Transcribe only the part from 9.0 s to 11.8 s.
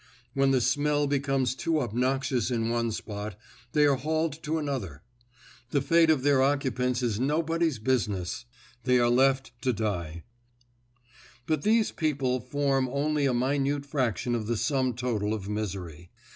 left to die. But